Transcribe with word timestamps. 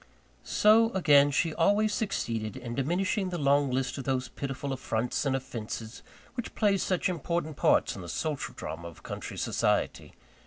So, 0.43 0.89
again, 0.93 1.29
she 1.29 1.53
always 1.53 1.93
succeeded 1.93 2.57
in 2.57 2.73
diminishing 2.73 3.29
the 3.29 3.37
long 3.37 3.69
list 3.69 3.99
of 3.99 4.03
those 4.03 4.29
pitiful 4.29 4.73
affronts 4.73 5.27
and 5.27 5.35
offences, 5.35 6.01
which 6.33 6.55
play 6.55 6.77
such 6.77 7.07
important 7.07 7.55
parts 7.55 7.95
in 7.95 8.01
the 8.01 8.09
social 8.09 8.55
drama 8.55 8.87
of 8.87 9.03
country 9.03 9.37
society. 9.37 10.15